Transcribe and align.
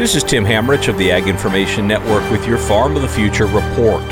This 0.00 0.14
is 0.14 0.24
Tim 0.24 0.46
Hammerich 0.46 0.88
of 0.88 0.96
the 0.96 1.12
Ag 1.12 1.28
Information 1.28 1.86
Network 1.86 2.22
with 2.30 2.46
your 2.46 2.56
Farm 2.56 2.96
of 2.96 3.02
the 3.02 3.08
Future 3.08 3.44
report. 3.44 4.02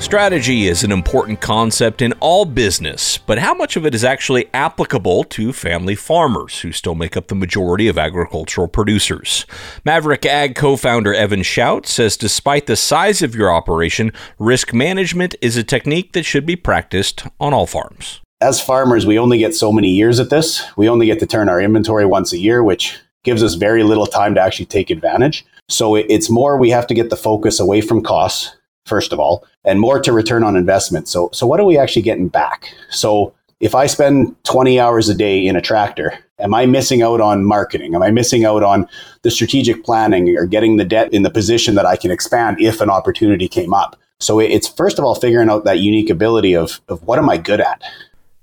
Strategy 0.00 0.66
is 0.66 0.82
an 0.82 0.90
important 0.90 1.40
concept 1.40 2.02
in 2.02 2.12
all 2.14 2.44
business, 2.44 3.18
but 3.18 3.38
how 3.38 3.54
much 3.54 3.76
of 3.76 3.86
it 3.86 3.94
is 3.94 4.02
actually 4.02 4.52
applicable 4.52 5.22
to 5.22 5.52
family 5.52 5.94
farmers 5.94 6.62
who 6.62 6.72
still 6.72 6.96
make 6.96 7.16
up 7.16 7.28
the 7.28 7.36
majority 7.36 7.86
of 7.86 7.98
agricultural 7.98 8.66
producers? 8.66 9.46
Maverick 9.84 10.26
Ag 10.26 10.56
co 10.56 10.74
founder 10.74 11.14
Evan 11.14 11.44
Shout 11.44 11.86
says 11.86 12.16
despite 12.16 12.66
the 12.66 12.74
size 12.74 13.22
of 13.22 13.36
your 13.36 13.54
operation, 13.54 14.10
risk 14.40 14.74
management 14.74 15.36
is 15.40 15.56
a 15.56 15.62
technique 15.62 16.14
that 16.14 16.24
should 16.24 16.44
be 16.44 16.56
practiced 16.56 17.28
on 17.38 17.54
all 17.54 17.68
farms. 17.68 18.20
As 18.40 18.60
farmers, 18.60 19.06
we 19.06 19.20
only 19.20 19.38
get 19.38 19.54
so 19.54 19.70
many 19.70 19.90
years 19.90 20.18
at 20.18 20.30
this. 20.30 20.64
We 20.76 20.88
only 20.88 21.06
get 21.06 21.20
to 21.20 21.26
turn 21.26 21.48
our 21.48 21.60
inventory 21.60 22.06
once 22.06 22.32
a 22.32 22.40
year, 22.40 22.60
which 22.64 22.98
gives 23.24 23.42
us 23.42 23.54
very 23.54 23.82
little 23.82 24.06
time 24.06 24.34
to 24.34 24.40
actually 24.40 24.66
take 24.66 24.90
advantage. 24.90 25.44
So 25.68 25.94
it's 25.94 26.30
more 26.30 26.56
we 26.56 26.70
have 26.70 26.86
to 26.88 26.94
get 26.94 27.10
the 27.10 27.16
focus 27.16 27.60
away 27.60 27.80
from 27.80 28.02
costs, 28.02 28.54
first 28.86 29.12
of 29.12 29.20
all, 29.20 29.44
and 29.64 29.80
more 29.80 30.00
to 30.00 30.12
return 30.12 30.44
on 30.44 30.56
investment. 30.56 31.08
So, 31.08 31.30
so 31.32 31.46
what 31.46 31.60
are 31.60 31.64
we 31.64 31.78
actually 31.78 32.02
getting 32.02 32.28
back? 32.28 32.74
So 32.90 33.34
if 33.60 33.74
I 33.74 33.86
spend 33.86 34.34
20 34.44 34.80
hours 34.80 35.08
a 35.08 35.14
day 35.14 35.46
in 35.46 35.54
a 35.54 35.60
tractor, 35.60 36.18
am 36.40 36.52
I 36.52 36.66
missing 36.66 37.00
out 37.00 37.20
on 37.20 37.44
marketing? 37.44 37.94
Am 37.94 38.02
I 38.02 38.10
missing 38.10 38.44
out 38.44 38.64
on 38.64 38.88
the 39.22 39.30
strategic 39.30 39.84
planning 39.84 40.36
or 40.36 40.46
getting 40.46 40.76
the 40.76 40.84
debt 40.84 41.14
in 41.14 41.22
the 41.22 41.30
position 41.30 41.76
that 41.76 41.86
I 41.86 41.96
can 41.96 42.10
expand 42.10 42.60
if 42.60 42.80
an 42.80 42.90
opportunity 42.90 43.46
came 43.46 43.72
up? 43.72 43.96
So 44.18 44.40
it's 44.40 44.68
first 44.68 44.98
of 44.98 45.04
all 45.04 45.14
figuring 45.14 45.48
out 45.48 45.64
that 45.64 45.78
unique 45.78 46.10
ability 46.10 46.54
of, 46.54 46.80
of 46.88 47.02
what 47.04 47.18
am 47.18 47.30
I 47.30 47.36
good 47.36 47.60
at? 47.60 47.82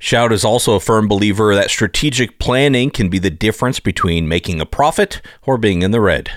Shout 0.02 0.32
is 0.32 0.46
also 0.46 0.76
a 0.76 0.80
firm 0.80 1.10
believer 1.10 1.54
that 1.54 1.70
strategic 1.70 2.40
planning 2.40 2.90
can 2.90 3.10
be 3.10 3.20
the 3.20 3.30
difference 3.30 3.82
between 3.82 4.30
making 4.30 4.62
a 4.62 4.66
profit 4.66 5.22
or 5.44 5.58
being 5.58 5.82
in 5.82 5.92
the 5.92 6.00
red. 6.00 6.32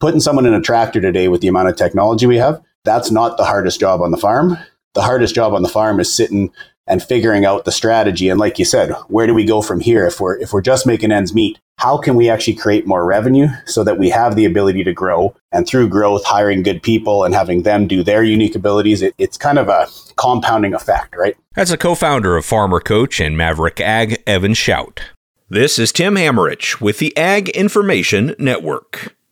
Putting 0.00 0.20
someone 0.20 0.46
in 0.46 0.54
a 0.54 0.60
tractor 0.60 1.02
today 1.02 1.28
with 1.28 1.42
the 1.42 1.48
amount 1.48 1.68
of 1.68 1.76
technology 1.76 2.26
we 2.26 2.38
have, 2.38 2.62
that's 2.82 3.10
not 3.10 3.36
the 3.36 3.44
hardest 3.44 3.78
job 3.78 4.00
on 4.00 4.10
the 4.10 4.16
farm. 4.16 4.56
The 4.94 5.02
hardest 5.02 5.34
job 5.34 5.52
on 5.52 5.62
the 5.62 5.68
farm 5.68 6.00
is 6.00 6.14
sitting 6.14 6.50
and 6.86 7.02
figuring 7.02 7.44
out 7.44 7.64
the 7.64 7.72
strategy. 7.72 8.28
And 8.28 8.38
like 8.38 8.58
you 8.58 8.64
said, 8.64 8.92
where 9.08 9.26
do 9.26 9.34
we 9.34 9.44
go 9.44 9.62
from 9.62 9.80
here? 9.80 10.06
If 10.06 10.20
we're 10.20 10.38
if 10.38 10.52
we're 10.52 10.62
just 10.62 10.86
making 10.86 11.12
ends 11.12 11.34
meet, 11.34 11.58
how 11.78 11.98
can 11.98 12.14
we 12.14 12.28
actually 12.28 12.54
create 12.54 12.86
more 12.86 13.04
revenue 13.04 13.48
so 13.66 13.82
that 13.84 13.98
we 13.98 14.10
have 14.10 14.36
the 14.36 14.44
ability 14.44 14.84
to 14.84 14.92
grow? 14.92 15.34
And 15.52 15.66
through 15.66 15.88
growth, 15.88 16.24
hiring 16.24 16.62
good 16.62 16.82
people 16.82 17.24
and 17.24 17.34
having 17.34 17.62
them 17.62 17.86
do 17.86 18.02
their 18.02 18.22
unique 18.22 18.54
abilities, 18.54 19.02
it, 19.02 19.14
it's 19.18 19.36
kind 19.36 19.58
of 19.58 19.68
a 19.68 19.88
compounding 20.16 20.74
effect, 20.74 21.16
right? 21.16 21.36
As 21.56 21.70
a 21.70 21.76
co-founder 21.76 22.36
of 22.36 22.44
Farmer 22.44 22.80
Coach 22.80 23.20
and 23.20 23.36
Maverick 23.36 23.80
Ag, 23.80 24.22
Evan 24.26 24.54
Shout. 24.54 25.00
This 25.48 25.78
is 25.78 25.92
Tim 25.92 26.14
Hammerich 26.14 26.80
with 26.80 26.98
the 26.98 27.16
Ag 27.16 27.50
Information 27.50 28.34
Network. 28.38 29.13